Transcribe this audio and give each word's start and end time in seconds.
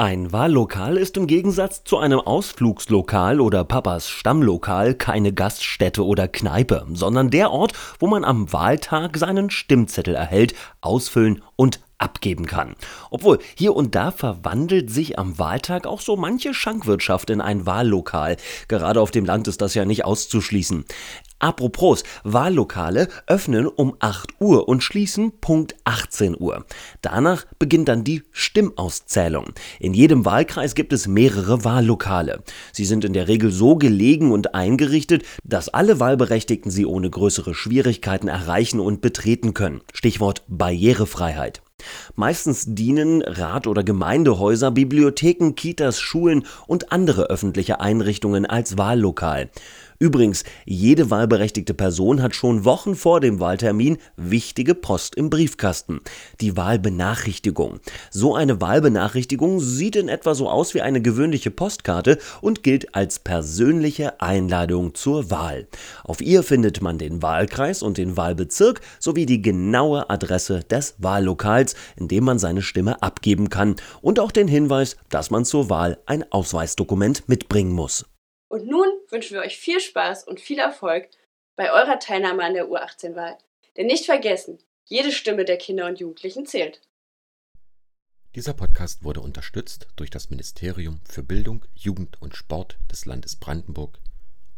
Ein 0.00 0.32
Wahllokal 0.32 0.96
ist 0.96 1.18
im 1.18 1.26
Gegensatz 1.26 1.84
zu 1.84 1.98
einem 1.98 2.20
Ausflugslokal 2.20 3.38
oder 3.38 3.64
Papas 3.64 4.08
Stammlokal 4.08 4.94
keine 4.94 5.34
Gaststätte 5.34 6.06
oder 6.06 6.26
Kneipe, 6.26 6.86
sondern 6.94 7.28
der 7.28 7.50
Ort, 7.50 7.74
wo 7.98 8.06
man 8.06 8.24
am 8.24 8.50
Wahltag 8.50 9.18
seinen 9.18 9.50
Stimmzettel 9.50 10.14
erhält, 10.14 10.54
ausfüllen 10.80 11.42
und 11.54 11.80
abgeben 12.00 12.46
kann. 12.46 12.74
Obwohl 13.10 13.38
hier 13.54 13.76
und 13.76 13.94
da 13.94 14.10
verwandelt 14.10 14.90
sich 14.90 15.18
am 15.18 15.38
Wahltag 15.38 15.86
auch 15.86 16.00
so 16.00 16.16
manche 16.16 16.54
Schankwirtschaft 16.54 17.30
in 17.30 17.40
ein 17.40 17.66
Wahllokal. 17.66 18.36
Gerade 18.68 19.00
auf 19.00 19.10
dem 19.10 19.24
Land 19.24 19.48
ist 19.48 19.60
das 19.60 19.74
ja 19.74 19.84
nicht 19.84 20.04
auszuschließen. 20.04 20.84
Apropos, 21.40 22.04
Wahllokale 22.22 23.08
öffnen 23.26 23.66
um 23.66 23.96
8 23.98 24.34
Uhr 24.40 24.68
und 24.68 24.82
schließen 24.82 25.32
Punkt 25.40 25.74
18 25.84 26.36
Uhr. 26.38 26.66
Danach 27.00 27.46
beginnt 27.58 27.88
dann 27.88 28.04
die 28.04 28.22
Stimmauszählung. 28.30 29.52
In 29.78 29.94
jedem 29.94 30.26
Wahlkreis 30.26 30.74
gibt 30.74 30.92
es 30.92 31.08
mehrere 31.08 31.64
Wahllokale. 31.64 32.42
Sie 32.72 32.84
sind 32.84 33.06
in 33.06 33.14
der 33.14 33.26
Regel 33.26 33.52
so 33.52 33.76
gelegen 33.76 34.32
und 34.32 34.54
eingerichtet, 34.54 35.24
dass 35.42 35.70
alle 35.70 35.98
Wahlberechtigten 35.98 36.70
sie 36.70 36.84
ohne 36.84 37.08
größere 37.08 37.54
Schwierigkeiten 37.54 38.28
erreichen 38.28 38.78
und 38.78 39.00
betreten 39.00 39.54
können. 39.54 39.80
Stichwort 39.94 40.42
Barrierefreiheit. 40.46 41.62
Meistens 42.20 42.66
dienen 42.68 43.22
Rat- 43.22 43.66
oder 43.66 43.82
Gemeindehäuser, 43.82 44.70
Bibliotheken, 44.72 45.54
Kitas, 45.54 46.00
Schulen 46.00 46.44
und 46.66 46.92
andere 46.92 47.30
öffentliche 47.30 47.80
Einrichtungen 47.80 48.44
als 48.44 48.76
Wahllokal. 48.76 49.48
Übrigens, 50.02 50.44
jede 50.64 51.10
wahlberechtigte 51.10 51.74
Person 51.74 52.22
hat 52.22 52.34
schon 52.34 52.64
Wochen 52.64 52.94
vor 52.94 53.20
dem 53.20 53.38
Wahltermin 53.38 53.98
wichtige 54.16 54.74
Post 54.74 55.14
im 55.14 55.28
Briefkasten. 55.28 56.00
Die 56.40 56.56
Wahlbenachrichtigung. 56.56 57.80
So 58.10 58.34
eine 58.34 58.62
Wahlbenachrichtigung 58.62 59.60
sieht 59.60 59.96
in 59.96 60.08
etwa 60.08 60.34
so 60.34 60.48
aus 60.48 60.72
wie 60.72 60.80
eine 60.80 61.02
gewöhnliche 61.02 61.50
Postkarte 61.50 62.18
und 62.40 62.62
gilt 62.62 62.94
als 62.94 63.18
persönliche 63.18 64.22
Einladung 64.22 64.94
zur 64.94 65.30
Wahl. 65.30 65.68
Auf 66.02 66.22
ihr 66.22 66.42
findet 66.44 66.80
man 66.80 66.96
den 66.96 67.20
Wahlkreis 67.20 67.82
und 67.82 67.98
den 67.98 68.16
Wahlbezirk 68.16 68.80
sowie 69.00 69.26
die 69.26 69.42
genaue 69.42 70.08
Adresse 70.08 70.60
des 70.60 70.94
Wahllokals, 70.96 71.74
in 71.96 72.08
dem 72.10 72.24
man 72.24 72.38
seine 72.38 72.62
Stimme 72.62 73.02
abgeben 73.02 73.48
kann 73.50 73.76
und 74.02 74.18
auch 74.18 74.32
den 74.32 74.48
Hinweis, 74.48 74.96
dass 75.08 75.30
man 75.30 75.44
zur 75.44 75.70
Wahl 75.70 75.98
ein 76.06 76.30
Ausweisdokument 76.32 77.28
mitbringen 77.28 77.72
muss. 77.72 78.06
Und 78.48 78.66
nun 78.66 78.88
wünschen 79.08 79.34
wir 79.34 79.42
euch 79.42 79.58
viel 79.58 79.80
Spaß 79.80 80.24
und 80.24 80.40
viel 80.40 80.58
Erfolg 80.58 81.08
bei 81.56 81.72
eurer 81.72 81.98
Teilnahme 81.98 82.42
an 82.42 82.54
der 82.54 82.68
U18-Wahl. 82.68 83.38
Denn 83.76 83.86
nicht 83.86 84.06
vergessen, 84.06 84.58
jede 84.84 85.12
Stimme 85.12 85.44
der 85.44 85.56
Kinder 85.56 85.86
und 85.86 86.00
Jugendlichen 86.00 86.46
zählt. 86.46 86.80
Dieser 88.34 88.54
Podcast 88.54 89.02
wurde 89.02 89.20
unterstützt 89.20 89.88
durch 89.96 90.10
das 90.10 90.30
Ministerium 90.30 91.00
für 91.08 91.22
Bildung, 91.22 91.64
Jugend 91.74 92.20
und 92.22 92.36
Sport 92.36 92.78
des 92.90 93.04
Landes 93.04 93.36
Brandenburg, 93.36 93.98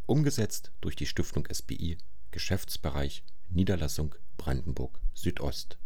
umgesetzt 0.06 0.72
durch 0.80 0.94
die 0.94 1.06
Stiftung 1.06 1.46
SBI, 1.52 1.98
Geschäftsbereich 2.30 3.24
Niederlassung 3.48 4.14
Brandenburg 4.36 5.00
Südost. 5.14 5.78